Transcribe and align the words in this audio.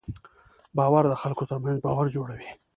باور 0.77 1.03
د 1.07 1.13
خلکو 1.21 1.43
تر 1.49 1.57
منځ 1.63 1.77
باور 1.85 2.05
جوړوي. 2.15 2.49